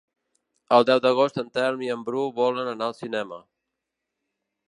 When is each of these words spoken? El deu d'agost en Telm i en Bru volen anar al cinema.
El 0.77 0.85
deu 0.89 1.01
d'agost 1.03 1.37
en 1.41 1.51
Telm 1.57 1.83
i 1.85 1.91
en 1.97 2.07
Bru 2.09 2.25
volen 2.41 2.71
anar 2.73 2.87
al 2.93 2.97
cinema. 3.03 3.41